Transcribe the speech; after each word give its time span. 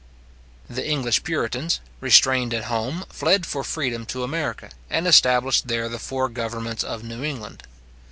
The 0.67 0.83
English 0.89 1.23
puritans, 1.23 1.79
restrained 1.99 2.55
at 2.55 2.63
home, 2.63 3.05
fled 3.11 3.45
for 3.45 3.63
freedom 3.63 4.07
to 4.07 4.23
America, 4.23 4.71
and 4.89 5.05
established 5.05 5.67
there 5.67 5.87
the 5.89 5.99
four 5.99 6.27
governments 6.27 6.83
of 6.83 7.03
New 7.03 7.23
England. 7.23 7.61